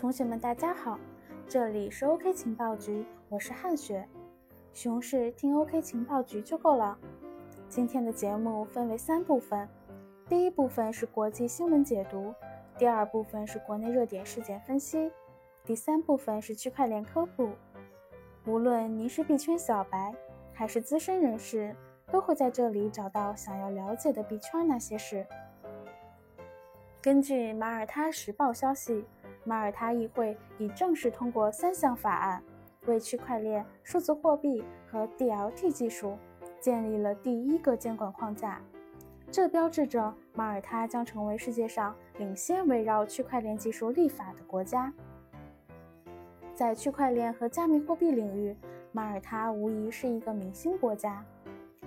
[0.00, 0.98] 同学们，大家好，
[1.46, 4.08] 这里是 OK 情报局，我是汉雪。
[4.72, 6.96] 熊市听 OK 情报局就够了。
[7.68, 9.68] 今天的节目分为三部分，
[10.26, 12.34] 第一部分是国际新闻解读，
[12.78, 15.12] 第二部分是国内热点事件分析，
[15.66, 17.50] 第三部分是区块链科普。
[18.46, 20.14] 无论您是币圈小白
[20.54, 21.76] 还是资深人士，
[22.10, 25.26] 都会在这里找到想要了解的币圈那些事。
[27.02, 29.04] 根据马耳他时报消息。
[29.44, 32.42] 马耳他议会已正式通过三项法案，
[32.86, 36.16] 为区块链、数字货币和 DLT 技术
[36.60, 38.60] 建立了第一个监管框架。
[39.30, 44.92] 这标志着马耳他将成为世界上领先围绕区块链技术立法的国家。
[46.52, 48.54] 在区块链和加密货币领域，
[48.92, 51.24] 马耳他无疑是一个明星国家。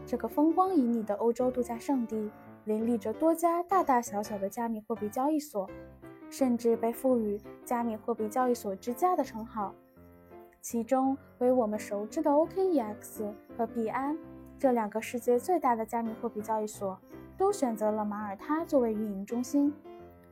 [0.05, 2.31] 这个风光旖旎的欧洲度假胜地，
[2.65, 5.69] 林立着多家大大小小的加密货币交易所。
[6.33, 9.71] 甚至被赋予“加密货币交易所之家”的称号，
[10.61, 14.17] 其中为我们熟知的 OKEX 和币安
[14.57, 16.99] 这两个世界最大的加密货币交易所，
[17.37, 19.71] 都选择了马耳他作为运营中心。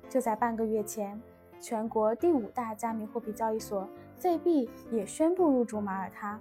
[0.10, 1.22] 就在半个月前，
[1.60, 3.88] 全国第五大加密货币交易所
[4.20, 6.40] ZB 也宣布入驻马耳他。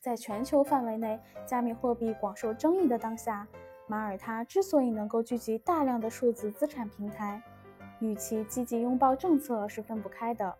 [0.00, 3.46] 在全球范围内加密货币广受争议的当下，
[3.86, 7.40] 马耳他之所以能够聚集大量的数字资产平台，
[8.02, 10.52] 与其积极拥抱政策是分不开的。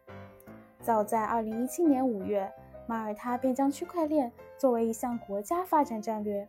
[0.81, 2.51] 早在2017年5月，
[2.87, 6.49] 马耳他便将区块链作为一项国家发展战略，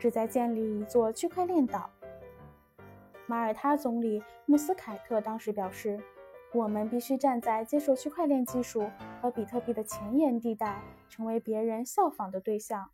[0.00, 1.88] 旨在建立一座区块链岛。
[3.26, 6.00] 马耳他总理穆斯凯特当时表示
[6.52, 12.90] ：“我们必须站在接受区块链技术和比特币的前沿地带，成为别人效仿的对象。”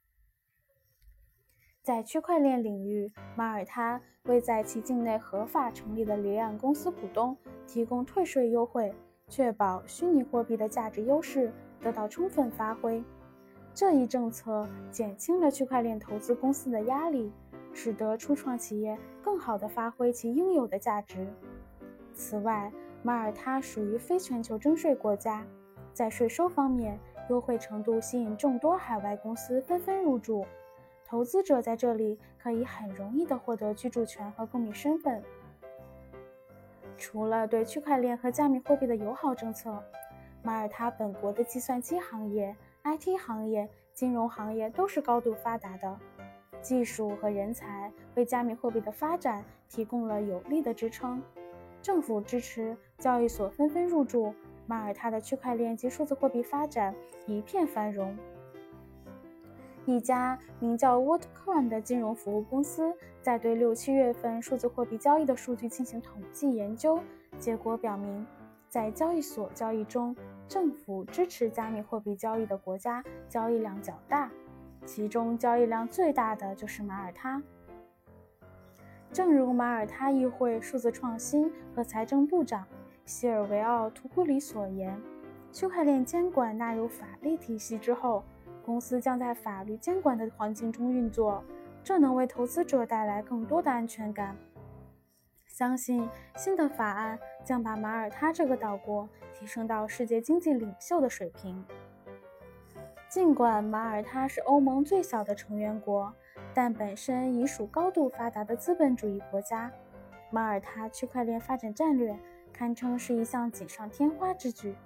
[1.82, 7.36] 在区块链领域，马耳他为在其境内合法成立的离岸公司股东
[7.66, 8.94] 提供退税优惠，
[9.28, 13.02] 确保虚拟货币的价值优势得到充分发挥。
[13.72, 17.32] 这一政策减轻了区块链投资公司的压力，
[17.72, 21.26] 使得初创企业更好地发挥其应有的价值。
[22.12, 22.70] 此外，
[23.02, 25.46] 马耳他属于非全球征税国家，
[25.94, 26.98] 在税收方面，
[27.30, 30.44] 优惠程度吸引众多海外公司纷纷入驻。
[31.08, 35.22] 投资者在这里可以很容易地获得居住权和公民身份。
[36.98, 39.82] 除了对区块链和加密货币的友好政策，
[40.42, 42.54] 马耳他本国的计算机行业、
[42.84, 45.98] IT 行业、金融行业都是高度发达的，
[46.60, 51.22] 技术和人才为加密货币的发展提供了有力的支撑。
[51.80, 54.34] 政府支持，交易所纷纷入驻，
[54.66, 56.94] 马耳他的区块链及数字货币发展
[57.26, 58.14] 一片繁荣。
[59.88, 67.00] 一家名叫 WorldCoin 的金融服务公司在对六七月份数字货币交易的数据进行统计研究，
[67.38, 68.26] 结果表明，
[68.68, 70.14] 在交易所交易中，
[70.46, 74.30] 政府支持加密货币交易的国家交易量较大，
[74.84, 77.42] 其中交易量最大的就是马耳他。
[79.10, 82.66] 正如马耳他议会数字创新和财政部长
[83.06, 85.00] 希尔维奥·图库里所言，
[85.50, 88.22] 区块链监管纳入法律体系之后。
[88.68, 91.42] 公司将在法律监管的环境中运作，
[91.82, 94.36] 这能为投资者带来更多的安全感。
[95.46, 96.06] 相信
[96.36, 101.64] 新的法案将把马耳他这个岛国提升到世界经济领袖的水平。
[103.08, 106.12] 尽管马耳他是欧盟最小的成员国，
[106.52, 109.72] 但本身已属高度发达的资本主义国家。
[110.30, 112.14] 马耳他区块链发展战略
[112.52, 114.76] 堪称是一项锦上添花之举。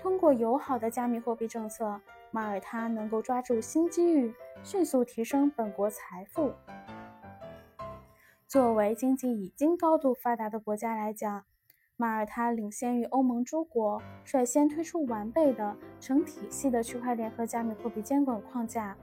[0.00, 2.00] 通过友好的加密货币政策。
[2.30, 6.52] 马耳他能够抓住新机遇，迅速提升本国财富。
[8.46, 11.44] 作为经济已经高度发达的国家来讲，
[11.96, 18.96] 马耳他领先于欧盟诸国，率先推出完备的成体系的区块链和加密货币监管框架，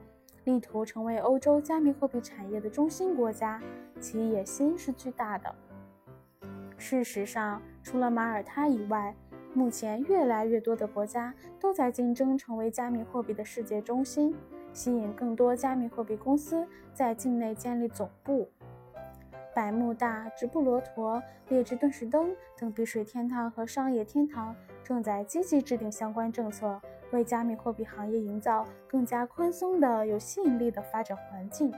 [0.46, 3.62] 力图成为欧洲加密货币产业的中心国家，
[4.00, 5.54] 其野心是巨大的。
[6.78, 9.16] 事实上，除了马耳他以外，
[9.56, 14.36] 目前，越来越多的国家都在竞争成为加密货币的世界中心，
[14.74, 18.50] 吸引更多加密货币公司在境内建立总部。
[19.56, 24.54] 百慕大、直布罗陀、列支敦士登等避税天堂和商业天堂
[24.84, 26.82] 正在积极制定相关政策，
[27.12, 31.74] 为加密货币行业营造更加宽松的、有吸引力的发展环境。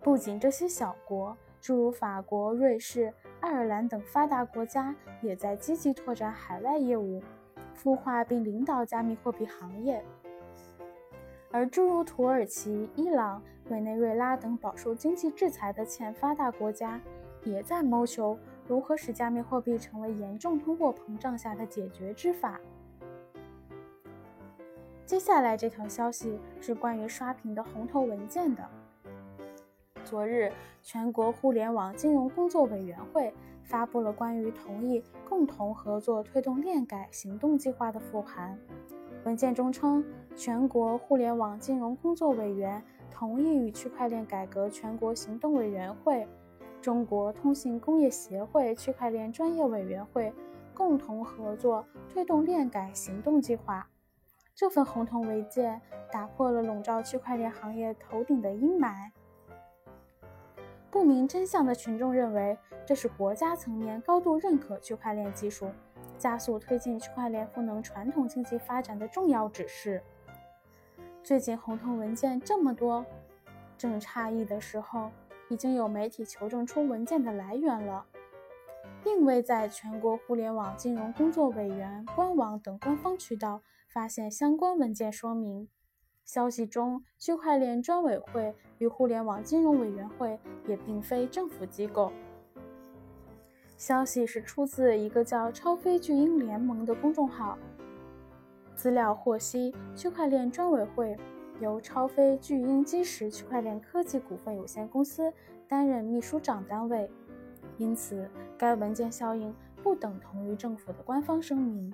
[0.00, 3.12] 不仅这些小国，诸如法国、瑞士。
[3.44, 7.22] 爱尔兰等发达国家也在积极拓展海外业务，
[7.76, 10.02] 孵化并领导加密货币行业。
[11.50, 16.98] 而诸如土耳其、伊朗、委内瑞拉等饱受经济制裁的欠发达国家，
[17.42, 22.58] 也在谋求如何使加密货币成为严重通货膨胀下的解决之法。
[25.04, 28.66] 接下来这条消息是关于刷屏的红头文件的。
[30.14, 33.34] 昨日，全国互联网金融工作委员会
[33.64, 38.56] 发布了关于同意共同合作推动链改行动计划的复函。
[39.24, 40.04] 文件中称，
[40.36, 42.80] 全国互联网金融工作委员
[43.10, 46.24] 同意与区块链改革全国行动委员会、
[46.80, 50.32] 中国通信工业协会区块链专业委员会
[50.72, 53.88] 共同合作推动链改行动计划。
[54.54, 55.82] 这份红头文件
[56.12, 59.10] 打破了笼罩区块链行业头顶的阴霾。
[60.94, 62.56] 不明真相的群众认为，
[62.86, 65.68] 这是国家层面高度认可区块链技术、
[66.16, 70.00] 加速推进区块链赋能传统经济发展的重要指示。
[71.20, 73.04] 最近红头文件这么多，
[73.76, 75.10] 正诧异的时候，
[75.48, 78.06] 已经有媒体求证出文件的来源了。
[79.02, 85.68] 并未在全国互联网金融工作委员官网等官方渠道发现相关文件说明。
[86.24, 92.10] 消息中，区块链专委会与互联网金融委员会也并非政府机构。
[93.76, 97.58] 消息是出自一个叫“超飞巨鹰联盟”的公众号。
[98.74, 101.16] 资料获悉，区块链专委会
[101.60, 105.32] 由超飞巨鹰基石区块链科技股份有限公司
[105.68, 107.10] 担任秘书长单位。
[107.76, 111.92] 因此，该文件效应不等同于政府的官方声明。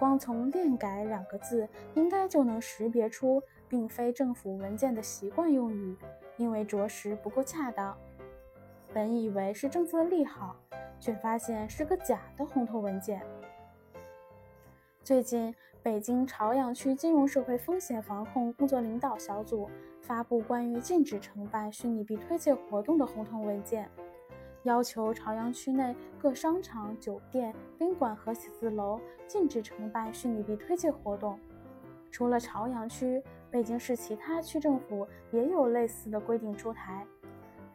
[0.00, 5.94] 光从“链改”两个字，应该就能识别出并非政府文件的习惯用语，
[6.38, 7.94] 因为着实不够恰当。
[8.94, 10.56] 本以为是政策利好，
[10.98, 13.20] 却发现是个假的红头文件。
[15.04, 19.68] 最近，北京朝阳区金融社会风险防控工作领导小组
[20.00, 23.86] 发布关于禁止承办虚拟币推介活动的红头文件。
[24.64, 31.38] 要求朝阳区内各商场、酒店、宾馆和写字楼禁止承办虚拟币推介活动。
[32.10, 37.06] 除了朝阳区，北京市其他区政府也有类似的规定出台，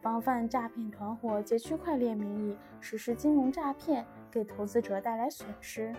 [0.00, 5.94] 防范诈骗团伙借区块链名义实施金融诈骗，给投资者带来损失。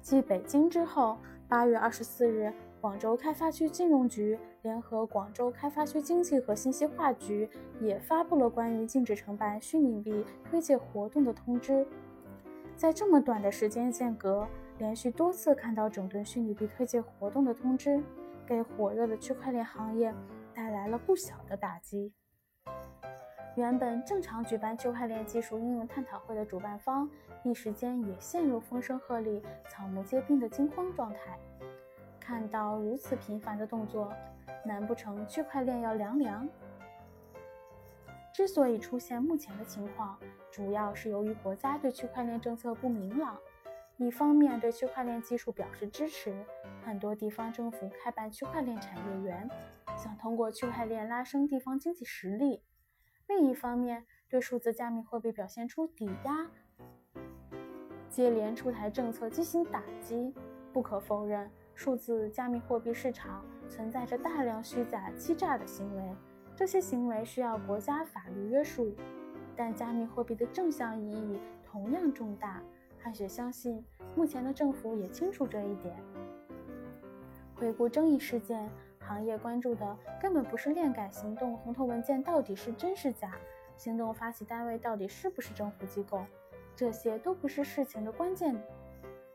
[0.00, 1.16] 继北京之后，
[1.46, 2.52] 八月二十四日。
[2.82, 7.48] 广州开发区金融局联合广州开发区经济和信息化局
[7.78, 11.86] 也发布了关于禁止承办虚拟币推介活动的通知。
[12.74, 14.44] 在这么短的时间间隔，
[14.78, 18.02] 连续多次看到整顿虚拟币推介活动的通知，
[18.44, 20.12] 给火热的区块链行业
[20.52, 22.12] 带来了不小的打击。
[23.54, 27.08] 原本正常举办区块链技术应用探讨会的主办方，
[27.44, 31.38] 一时间也陷入风声鹤唳、草木皆兵的惊慌状态。
[32.24, 34.12] 看到如此频繁的动作，
[34.64, 36.48] 难不成区块链要凉凉？
[38.32, 40.16] 之所以出现目前的情况，
[40.50, 43.36] 主要是由于国家对区块链政策不明朗。
[43.96, 46.32] 一方面对区块链技术表示支持，
[46.84, 49.50] 很多地方政府开办区块链产业园，
[49.96, 52.62] 想通过区块链拉升地方经济实力；
[53.26, 56.46] 另一方面对数字加密货币表现出抵押，
[58.08, 60.32] 接连出台政策进行打击。
[60.72, 61.50] 不可否认。
[61.74, 66.16] 数字加密货币市场存在着大量虚假、欺诈的行为，
[66.54, 68.94] 这些行为需要国家法律约束。
[69.54, 72.62] 但加密货币的正向意义同样重大，
[72.98, 73.84] 汉雪相信
[74.16, 75.94] 目前的政府也清楚这一点。
[77.54, 83.36] 回顾争议事件，行业关注的根本不是链改行动红头文件到底是真是假，
[83.76, 86.24] 行动发起单位到底是不是政府机构，
[86.74, 88.56] 这些都不是事情的关键。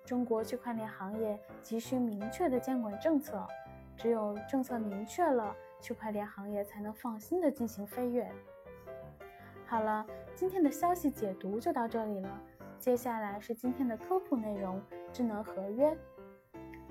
[0.08, 3.46] 中国区块链行业急需明确的监管政策，
[3.98, 8.32] 只有政策明确了，区块链行业才能放心的进行飞跃。
[9.66, 12.42] 好了，今天的消息解读就到这里了，
[12.80, 15.94] 接下来是今天的科普内容：智能合约。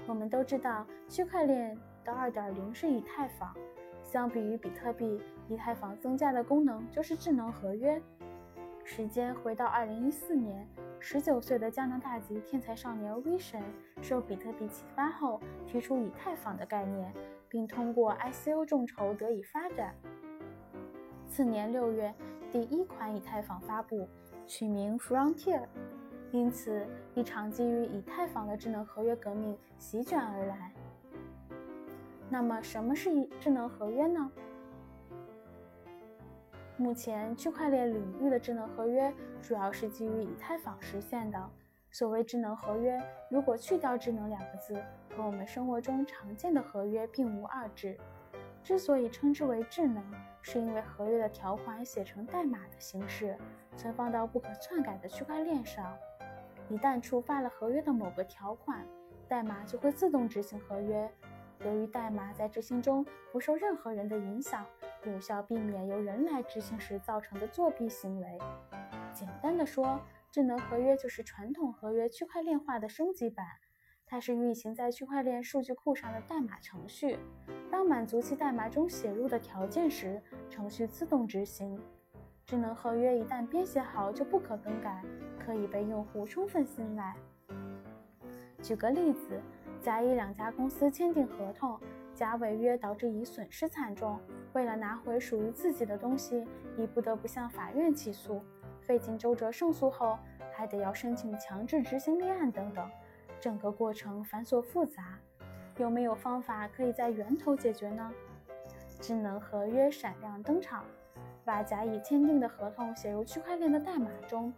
[0.06, 3.50] 我们都知道，区块链的二点零是以太坊，
[4.04, 5.18] 相比于比特币，
[5.48, 7.98] 以太坊增加的功能就是智能合约。
[8.84, 10.68] 时间回到二零一四年。
[11.08, 13.62] 十九岁的加拿大籍天才少年 V 神
[14.02, 17.14] 受比特币启发后，提出以太坊的概念，
[17.48, 19.94] 并通过 ICO 众筹得以发展。
[21.28, 22.12] 次年六月，
[22.50, 24.08] 第一款以太坊发布，
[24.48, 25.62] 取名 Frontier。
[26.32, 26.84] 因此，
[27.14, 30.72] 一场基于以太坊的智能合约革命席卷而来。
[32.28, 34.28] 那么，什么是智能合约呢？
[36.78, 41.50] 目前，区块链领域的智能合约主要是基于以太坊实现的。
[41.90, 44.74] 所谓智能合约，如果去掉“智能”两个字，
[45.16, 47.96] 和我们生活中常见的合约并无二致。
[48.62, 50.04] 之所以称之为智能，
[50.42, 53.38] 是因为合约的条款写成代码的形式，
[53.74, 55.96] 存放到不可篡改的区块链上。
[56.68, 58.86] 一旦触发了合约的某个条款，
[59.26, 61.10] 代码就会自动执行合约。
[61.64, 64.66] 由于代码在执行中不受任何人的影响，
[65.10, 68.38] 有效避免由人来执行时造成的作弊行为。
[69.12, 73.46] 简单的说，智能合约就是传统合约区块链化的升级版。
[74.06, 77.18] 它是运行在区块链数据库上的代码程序。
[77.70, 81.80] 当满足其代码中写入的条件时，程序自动执行。
[82.44, 85.02] 智能合约一旦编写好就不可更改，
[85.38, 87.16] 可以被用户充分信赖。
[88.62, 89.40] 举个例子。
[89.78, 91.78] 甲乙两家公司签订合同，
[92.16, 94.18] 甲违约导致乙损失惨重，
[94.54, 96.46] 为了拿回属于自己的东西，
[96.78, 98.40] 乙不得不向法院起诉，
[98.80, 100.18] 费尽周折胜诉后，
[100.50, 102.90] 还得要申请强制执行立案等等，
[103.38, 105.18] 整个过程繁琐复杂。
[105.76, 108.10] 有没有方法可以在源头解决呢？
[108.98, 110.86] 智能合约闪亮登场，
[111.44, 114.50] 把甲乙签订的合同写入区块链的代码中，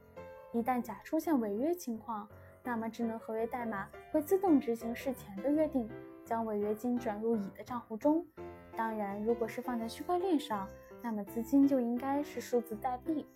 [0.53, 2.29] 一旦甲出现违约情况。
[2.63, 5.91] 那么，智能合约代码会自动执行事前的约定，
[6.29, 8.23] 将违约金转入乙的账户中。
[8.77, 10.69] 当然，如果是放在区块链上，
[11.01, 13.27] 那么资金就应该是数字代币。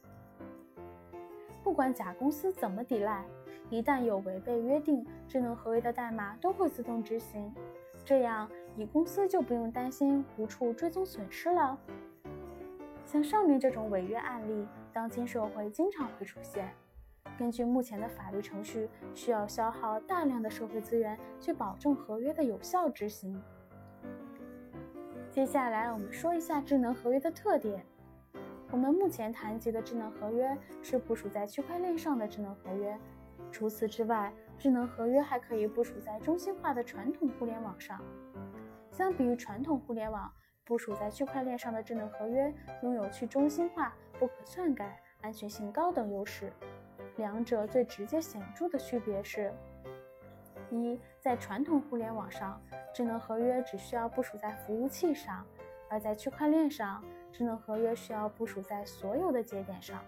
[1.62, 3.24] 不管甲公司怎么抵赖，
[3.70, 7.50] 一旦有违背约定，智能合约的代码都会自动执行。
[8.04, 8.46] 这样，
[8.76, 11.78] 乙公司就不用担心无处追踪损失了。
[13.06, 16.70] 像上面这种违约案例，当今社会经常会出现。
[17.38, 23.42] 根据目前的法律程序，需要消耗大量的社会资源去保证合约的有效执行。
[25.30, 27.84] 接下来，我们说一下智能合约的特点。
[28.70, 32.98] 我们目前谈及的智能合约是部署在区块链上的智能合约。
[33.50, 38.00] 除此之外，智能合约还可以部署在中心化的传统互联网上。
[38.90, 40.30] 相比于传统互联网，
[40.64, 46.52] 部署在区块链上的智能合约拥有去中心化、不可篡改、安全性高等优势。
[47.16, 49.52] 两者最直接显著的区别是：
[50.70, 52.60] 一，在传统互联网上，
[52.94, 55.44] 智能合约只需要部署在服务器上；
[55.90, 60.02] 而在区块链上，智能合约需要部署在所有的节点上。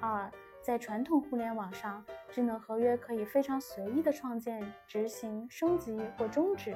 [0.00, 0.30] 二，
[0.62, 6.74] 在传统互联网上，智能合约可以非常随意的创建、执行、升级或终止；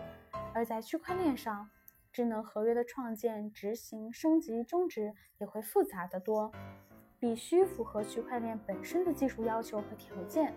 [0.53, 1.69] 而在区块链上，
[2.13, 6.53] 智能合约的创建、执行、升级、终止也会复杂得多。
[7.25, 10.53] 必须符合区块链本身的技术要求和条件，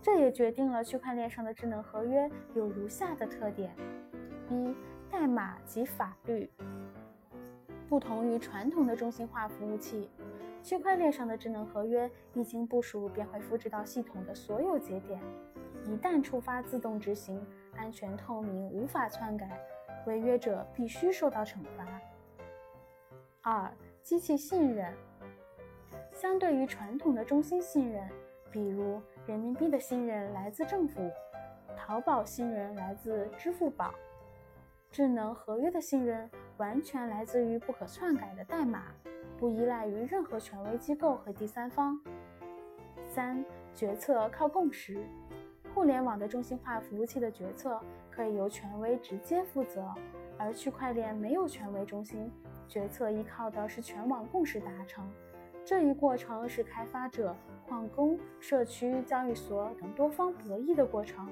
[0.00, 3.70] 这也决定了区块链上的智能合约有如下的特点：
[4.48, 4.74] 一、
[5.10, 6.50] 代码及法律。
[7.86, 10.08] 不同于传统的中心化服务器，
[10.62, 15.20] 区块链上的智能合约一经部署便会复制到系统的所有节点，
[15.84, 17.38] 一旦触发自动执行，
[17.76, 19.60] 安全透明，无法篡改，
[20.06, 21.86] 违约者必须受到惩罚。
[23.42, 23.70] 二、
[24.02, 24.90] 机器信任。
[26.24, 28.02] 相对于传统的中心信任，
[28.50, 31.10] 比如人民币的信任来自政府，
[31.76, 33.92] 淘宝信任来自支付宝，
[34.90, 38.84] 智能合约的信任完全来自于不可篡改的代码，
[39.36, 42.00] 不依赖于任何权威机构和第三方。
[43.04, 45.04] 三、决策靠共识。
[45.74, 47.78] 互联网的中心化服务器的决策
[48.10, 49.92] 可以由权威直接负责，
[50.38, 52.32] 而区块链没有权威中心，
[52.66, 55.06] 决策依靠的是全网共识达成。
[55.66, 57.34] 这一过程是开发者、
[57.66, 61.26] 矿工、社区、交易所等多方博弈的过程。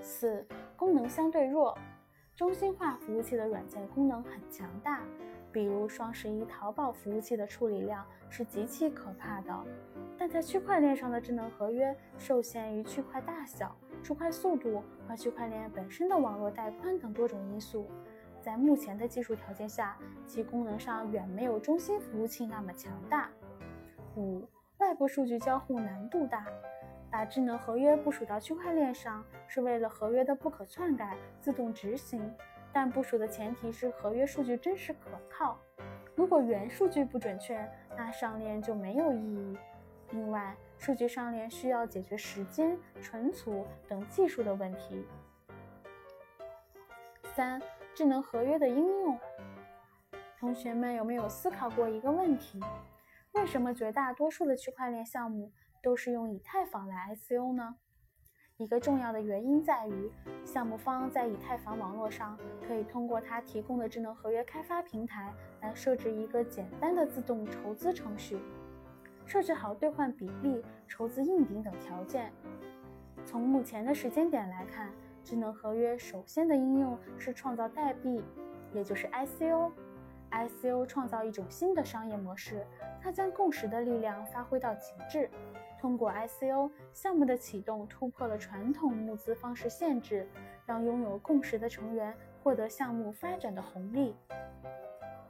[0.00, 1.76] 四、功能相对弱。
[2.36, 5.02] 中心化服务器的软件功能很强大，
[5.52, 9.52] 比如双十一淘宝服务器的处理量是极其可怕的。
[10.16, 17.90] 但在区块链上的智能合约受限于区块大小、出块速度和区块链本身的网络带宽等多种因素。
[18.40, 23.28] 在目前的技术条件下，其功能上远没有中心服务器那么强大。
[24.16, 26.44] 五、外部数据交互难度大。
[27.12, 32.32] 把智能合约部署到区块链上，是为了合约的不可篡改、自动执行，
[32.72, 35.58] 但部署的前提是合约数据真实可靠。
[36.14, 39.58] 如果原数据不准确，那上链就没有意义。
[40.12, 45.04] 另外，数据上链需要解决时间、存储等技术的问题。
[47.34, 47.60] 三。
[48.00, 49.18] 智能合约的应用，
[50.38, 52.58] 同学们有没有思考过一个问题？
[53.32, 55.52] 为什么绝大多数的区块链项目
[55.82, 57.76] 都是用以太坊来 ICO 呢？
[58.56, 60.10] 一个重要的原因在于，
[60.46, 65.30] 项目方在以太坊网络上可以通过它提供的智能合约开发平台
[65.60, 68.38] 来设置一个简单的自动筹资程序，
[69.26, 72.32] 设置好兑换比例、筹资硬顶等条件。
[73.26, 74.90] 从目前的时间点来看。
[75.30, 78.20] 智能合约首先的应用是创造代币，
[78.72, 79.70] 也就是 ICO。
[80.28, 82.66] ICO 创造一种新的商业模式，
[83.00, 85.30] 它将共识的力量发挥到极致。
[85.78, 90.28] 通过 ICO 项目的启动，突破了传统募资方式限制，
[90.66, 94.16] 让拥有共识的成员获得项目发展的红利。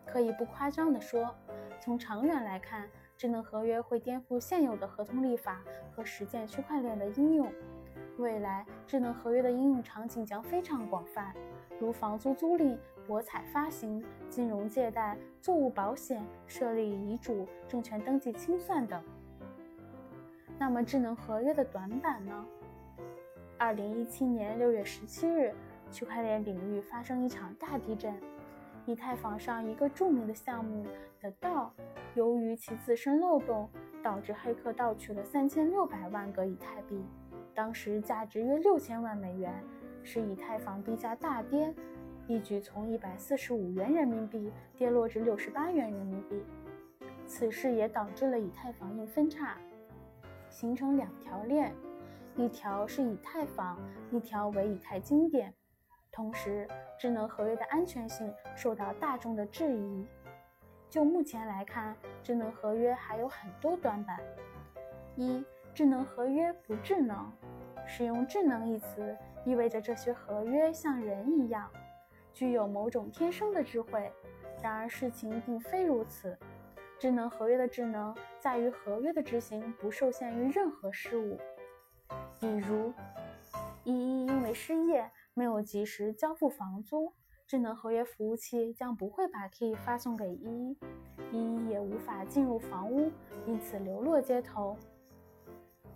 [0.07, 1.35] 可以不夸张地说，
[1.78, 2.88] 从长远来看，
[3.19, 5.61] 智能合约会颠覆现有的合同立法
[5.95, 7.52] 和实践区块链的应用。
[8.21, 11.35] 未来，智能合约的应用场景将非常广泛，
[11.79, 19.03] 如房租租赁、博彩发行、金融借贷、作物保险、设立遗嘱、证券登记清算等。
[20.59, 22.47] 那么，智能合约的短板呢？
[23.57, 25.55] 二零一七年六月十七日，
[25.91, 28.15] 区块链领域发生一场大地震，
[28.85, 30.85] 以太坊上一个著名的项目
[31.21, 31.73] 的道，
[32.15, 33.71] 由于其自身漏洞，
[34.03, 37.03] 导致黑客盗取了三千六百万个以太币。
[37.54, 39.52] 当时价值约六千万美元，
[40.02, 41.75] 使以太坊币价大跌，
[42.26, 46.42] 一举从一百四十五元人民币跌落至六十八元人民币。
[47.26, 49.57] 此事也导致了以太坊一分叉，
[50.49, 51.73] 形成两条链，
[52.37, 53.78] 一条是以太坊，
[54.11, 55.52] 一条为以太经典。
[56.11, 56.66] 同时，
[56.99, 60.04] 智能合约的安全性受到大众的质疑。
[60.88, 64.19] 就目前来看，智能合约还有很多短板。
[65.14, 67.33] 一智能合约不智能，
[67.87, 71.71] 使用“智能”一词意味着这些合约像人一样，
[72.33, 74.11] 具有某种天生的智慧。
[74.62, 76.37] 然而事情并非如此。
[76.99, 81.39] 智能合约的智能在于合约的执行不受限于任何事物，
[82.39, 82.93] 比如
[83.85, 87.15] 依依因为失业没有及时交付房租，
[87.47, 90.79] 智能合约服务器将不会把 key 发送给依依，
[91.33, 93.11] 依依也无法进入房屋，
[93.47, 94.77] 因此流落街头。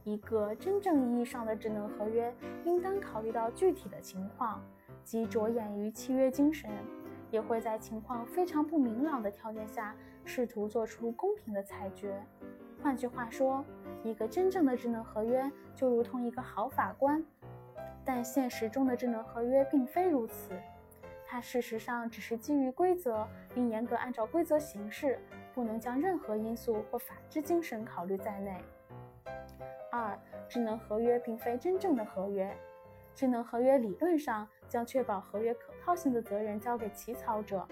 [0.04, 2.32] 一个真正意义上的智能合约，
[2.64, 4.62] 应当考虑到具体的情况，
[5.02, 6.70] 即着眼于契约精神，
[7.30, 12.23] 也会在情况非常不明朗的条件下，试图做出公平的裁决。
[12.82, 13.64] 换句话说，
[14.02, 17.25] 一个真正的智能合约就如同一个好法官，
[18.04, 20.52] 但现实中的智能合约并非如此，
[21.26, 25.19] 它事实上只是基于规则，并严格按照规则行事，
[25.54, 28.62] 不能将任何因素或法治精神考虑在内。
[29.90, 32.54] 二、智能合约并非真正的合约。
[33.14, 37.67] 智能合约理论上将确保合约可靠性的责任交给起草者，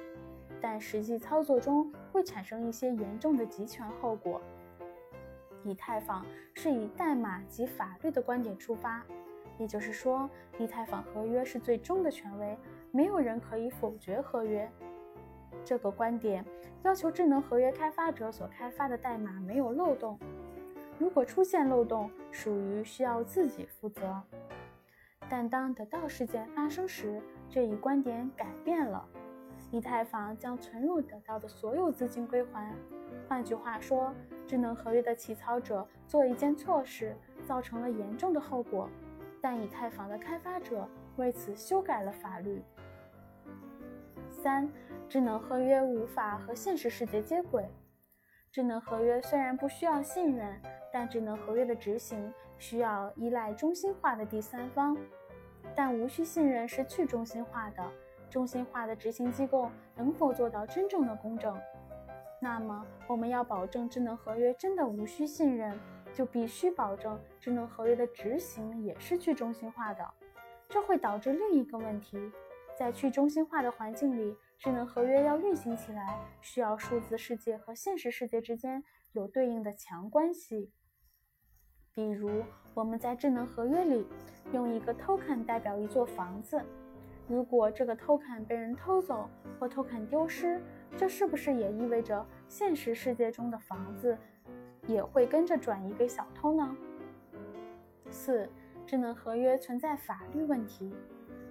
[0.61, 4.41] 但实际操作中会产生一些严重的集权后果。
[5.65, 9.05] 以太坊是以代码及法律的观点出发，
[9.59, 12.57] 也就是说，以太坊合约是最终的权威，
[12.93, 14.71] 没有人可以否决合约。
[15.65, 16.45] 这个观点
[16.85, 20.19] 要求智能合约开发者所开发的代码没有漏洞。
[21.03, 24.23] 如果出现漏洞，属于需要自己负责。
[25.29, 29.05] 但当得到事件发生时，这一观点改变了。
[29.73, 32.73] 以太坊将存入得到的所有资金归还。
[33.29, 34.15] 换句话说，
[34.47, 38.89] 智能合约的起草者做一件错事，造成了严重的后果，
[39.41, 42.63] 但以太坊的开发者为此修改了法律。
[44.31, 44.71] 三、
[45.09, 47.69] 智能合约无法和现实世界接轨。
[48.53, 50.63] 智能合约虽然不需要信任。
[50.93, 54.97] 但智能合约的执行需要依赖中心化的第三方，
[55.75, 57.83] 但无需信任是去中心化的。
[58.29, 61.59] 中心化的执行机构能否做到真正的公正？
[62.41, 65.79] 那么，我们要保证智能合约真的无需信任，
[66.15, 70.05] 就必须保证智能合约的执行也是去中心化的。
[70.69, 72.19] 这会导致另一个问题：
[72.77, 80.73] 在去中心化的环境里，智能合约要运行起来，需要数字世界和现实世界之间有对应的强关系。
[81.95, 84.07] 比如，我们在智能合约里
[84.53, 86.59] 用一个 token 代表一座房子。
[87.29, 89.29] 如果这个 token 被人偷走
[89.61, 90.59] 或 token 丢失，
[90.97, 94.17] 这是不是也意味着现实世界中的房子
[94.87, 96.75] 也会跟着转移给小偷呢？
[98.11, 98.49] 四、
[98.87, 100.95] 智能合约存在法律问题。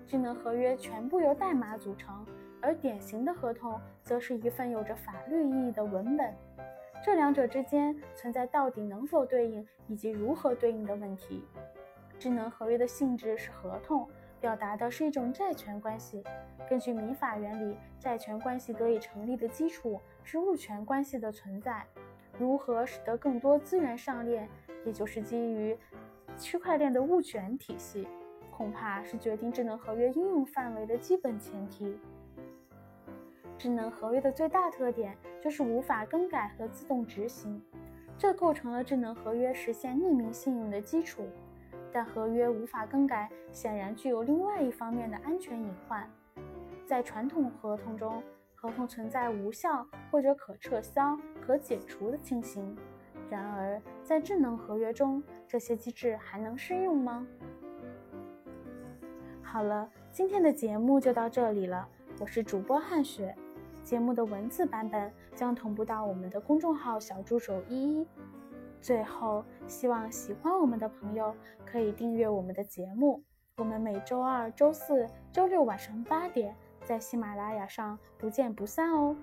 [0.08, 2.26] 智能合约全部由代码组成，
[2.60, 6.34] 而典型的合同则是一份有着法律意义的文本。
[7.04, 11.44] 这两者之间存在到底能否对应以及如何对应的问题。
[12.20, 14.08] 智能合约的性质是合同，
[14.40, 16.24] 表达的是一种债权关系。
[16.70, 21.84] 根据民法原理，债权关系得以成立的基础是物权关系的存在。
[22.38, 24.48] 如何使得更多资源上链，
[24.86, 25.76] 也就是基于
[26.38, 28.08] 区块链的物权体系，
[28.52, 32.00] 恐怕是决定智能合约应用范围的基本前提。
[33.62, 37.62] 智能合约的最大特点就是无法更改和自动执行，
[38.18, 41.28] 这构成了智能合约实现匿名信用的基础。
[41.94, 46.10] 但合约无法更改，显然具有另外一方面的安全隐患。
[46.88, 48.24] 在传统合同中，
[48.56, 52.76] 合同存在无效或者可撤销、可解除的情形。
[53.30, 57.28] 然而，在智能合约中，这些机制还能适用吗？
[59.44, 61.88] 好了，今天的节目就到这里了。
[62.20, 63.36] 我是主播汉雪，
[63.84, 68.08] 节目的文字版本将同步到我们的公众号“小助手依依”。
[68.82, 73.24] 最后，希望喜欢我们的朋友可以订阅我们的节目。
[73.58, 79.16] 我们每周二、周四周六晚上八点在喜马拉雅上不见不散哦。